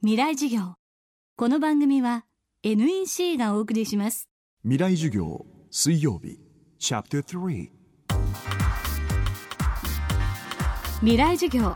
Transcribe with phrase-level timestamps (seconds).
[0.00, 0.74] 未来授業。
[1.36, 2.24] この番組は
[2.62, 4.28] NEC がお送りします。
[4.62, 6.38] 未来授業水曜日。
[6.78, 7.68] チャプター3
[11.00, 11.74] 未来授業。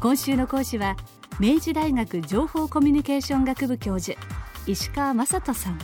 [0.00, 0.96] 今週の講師は
[1.38, 4.18] 明治大学情報コミュニケーション学部教授
[4.66, 5.78] 石川雅人さん。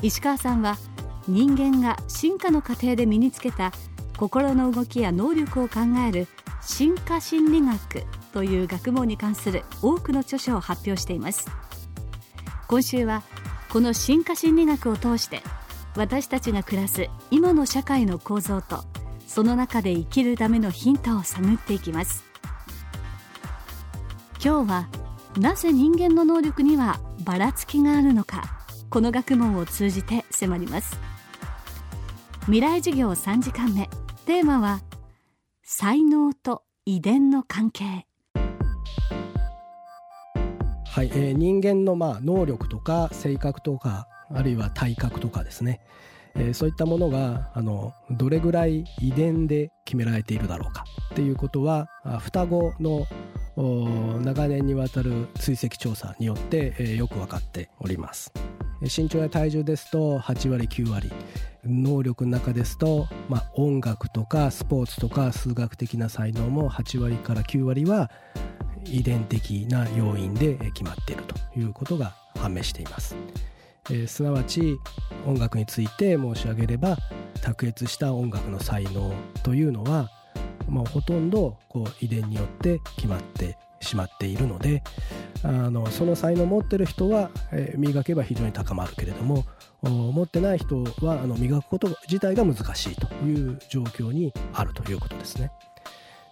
[0.00, 0.78] 石川さんは
[1.26, 3.72] 人間が進化の過程で身につけた
[4.16, 6.28] 心の動きや能力を考える
[6.62, 8.04] 進化心理学
[8.38, 11.50] という学問に関する多くの著書を発表しています。
[12.68, 13.24] 今週は
[13.68, 15.42] この進化心理学を通して
[15.96, 18.84] 私たちが暮らす今の社会の構造と
[19.26, 22.22] その中で生きるためのヒントを探っていきます。
[24.40, 24.88] 今日は
[25.36, 28.44] なぜ人間の能力にはばらつきがあるのか
[28.88, 30.96] この学問を通じて迫ります。
[32.42, 33.90] 未来授業3時間目。
[34.26, 34.80] テーマは
[35.64, 38.07] 才能と遺伝の関係。
[40.98, 45.80] はい、えー、人間のまあ能力とか性格とかあるいは体格とかですね、
[46.34, 50.82] えー、そういったものがあのどれぐらい遺伝で決められているだろうか。
[51.12, 51.86] っていうことは
[52.18, 53.06] 双子の
[54.24, 58.32] 長年にわたる追跡調査によって、えー、よく分かっております。
[58.80, 61.12] 身長や体重ですと8割9割。
[61.64, 68.10] 能力の中ですと、まあ、音楽とかスポーツとか数学的な才能も8割から9割は
[68.86, 73.16] 遺伝的な要因で決まっているということが判明しています、
[73.90, 74.78] えー、すなわち
[75.26, 76.96] 音楽について申し上げれば
[77.42, 79.12] 卓越した音楽の才能
[79.42, 80.10] というのは、
[80.68, 84.82] まあ、ほとんどこう遺伝によって決まってしまっているので
[85.42, 89.44] あのその才能を持ってる人は、えー、磨けば非常に高まるけれども
[89.82, 95.52] 持ってない人はあの磨くこと自体が難しいという状況にあるということですね。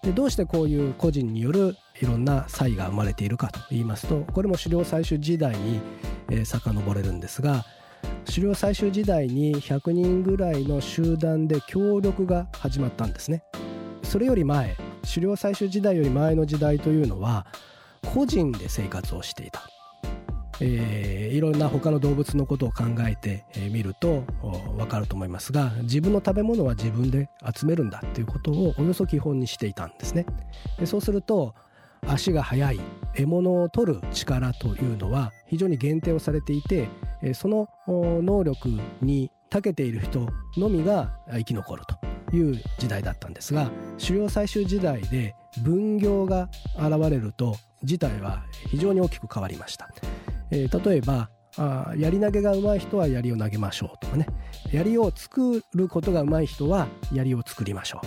[0.07, 5.81] でどうしてこういう個人によるいろんな差異が生まれているかと言いますとこれも狩猟採集時代に、
[6.31, 7.65] えー、遡れるんですが
[8.25, 13.43] 狩猟採集時代に100人ぐらいの集団で協力が始まったんですね。
[14.05, 17.47] それより前狩猟採集時代より前の時代というのは
[18.15, 19.76] 個人で生活をしていた。
[20.61, 24.25] えー、いろんな他の動物のことを考えてみると
[24.77, 30.27] 分かると思いますが自分の食べ物は自分で集めるんだということをおよそ基本にしていたんですね。
[30.79, 31.55] でそうすると
[32.07, 32.81] 足が速い
[33.15, 36.89] 獲物を取る力というのは非常に限定をされていて
[37.35, 38.69] その能力
[39.03, 41.83] に長けている人のみが生き残る
[42.31, 49.89] という時代だったんですが狩猟採集時代で分業が現れると事態は非常に大きく変わりました。
[50.51, 54.27] えー、例えばあ槍投げが上手い人は槍を投げましょうとかね。
[54.73, 58.01] 槍を作ることが上手い人は槍を作りましょ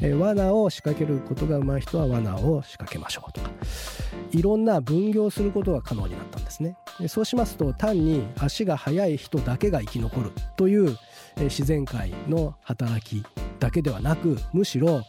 [0.00, 3.50] う、えー、罠を仕掛けることが上手い人は罠を仕掛けましょうとか。
[4.32, 6.76] いろんな分業することが可能になったんですね。
[7.08, 10.96] そうしますと単に足が速い人だけが生き残るという、
[11.36, 13.24] え、自然界の働き
[13.58, 15.02] だけではなくむしろ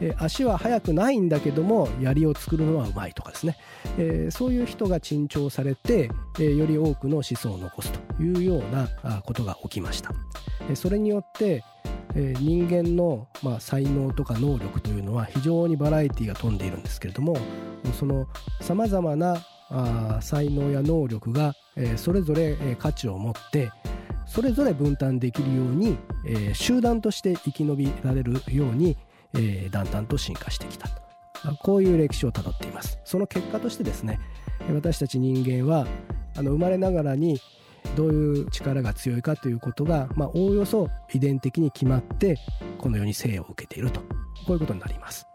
[0.00, 3.56] え足は速くないんだけども槍を作るのはうまいとかですね、
[3.98, 8.88] えー、そういう人が珍重されて、えー、より多くの子孫を残すというような
[9.22, 10.12] ことが起きました。
[10.70, 11.64] えそれによって、
[12.14, 17.36] えー、人間の、まあ、才能とか能力というのは非常にバラエティが飛んでいるんですけれども
[17.98, 18.26] その
[18.60, 19.38] さまざまな
[19.70, 23.70] あ才能や能力が、え、それぞれ、え、価値を持って
[24.26, 28.96] それぞれ分担できるように、え、集団として生き延びられるように、
[29.34, 30.88] えー、だんだんと進化してきた
[31.60, 32.98] こういう歴史をたどっています。
[33.04, 34.18] その結果としてですね
[34.74, 35.86] 私たち人間は
[36.36, 37.40] あの生まれながらに
[37.96, 42.36] どういう力が強いかということが、まあ、おおよそ遺伝的に決まって
[42.78, 44.00] このように生を受けていると。
[44.46, 45.26] こういうことになります。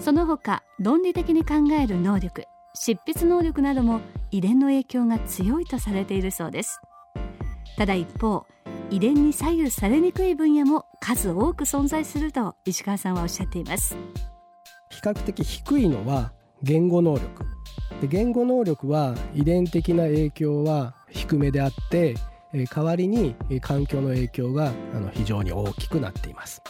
[0.00, 6.80] その他論理的に考える能力執筆能力なども遺伝の影響が強いとされているそうです。
[7.76, 8.46] ただ一方
[8.90, 13.96] 遺伝に左右されにくい分野も数多く存在すると石川さんはおっしゃっています。
[14.90, 16.32] 比較的低いのは
[16.62, 17.44] 言語能力。
[18.00, 22.14] で言語能力は遺伝的な影響は低めであって
[22.52, 24.72] 代わりに環境の影響が
[25.12, 26.62] 非常に大きくなっています。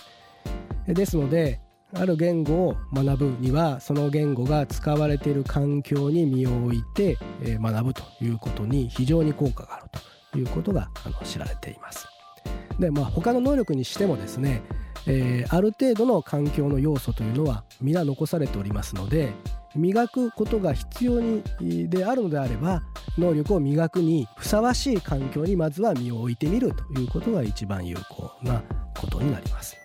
[0.87, 1.61] ですので
[1.95, 9.87] ある言語を学ぶにはその言語が使われている環境に身を置いて学ぶということに非常に効果がある
[10.33, 10.91] ということが
[11.25, 12.07] 知られています。
[12.79, 14.63] でまあ他の能力にしてもですね、
[15.07, 19.33] えー、ある程度の環境の要素というのは皆残されておりますので
[19.75, 21.43] 磨くことが必要に
[21.89, 22.83] であるのであれば
[23.19, 28.63] 能力を磨くにふさわしい環境にまずは身を置いてみるということが一番有効な
[28.97, 29.77] ことになります。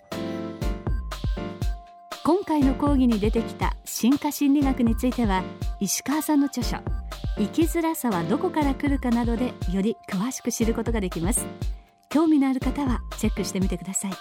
[2.24, 5.42] 今回の講義に出てきた進化心理学については
[5.78, 6.78] 石川さんの著書
[7.36, 11.46] 生きづらさはどこから来るかなどでより詳しく知ることができます。
[12.14, 14.12] 興味のある方はチェックしてみてください。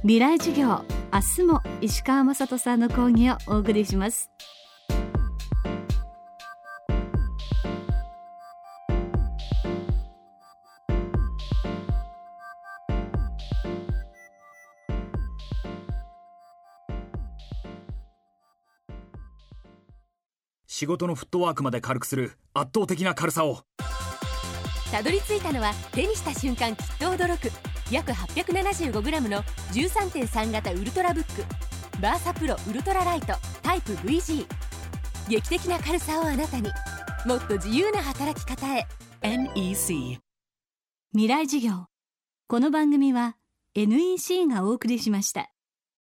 [0.00, 4.28] 未来授業明日も石川雅人さんの講義をお送りします。
[20.66, 23.60] 仕事のフットワークまで軽くする圧倒的な軽さを。
[24.92, 27.50] たどり着いたのは手にした瞬間きっと驚く。
[27.90, 29.42] 約 875g の
[29.72, 31.44] 13.3型ウルトラブック。
[32.02, 34.46] バーサプロウルトラライトタイプ VG
[35.28, 36.68] 劇的な軽さをあなたに。
[37.24, 38.86] もっと自由な働き方へ。
[39.22, 40.18] NEC
[41.12, 41.86] 未来授業。
[42.48, 43.36] この番組は
[43.74, 45.51] NEC がお送りしました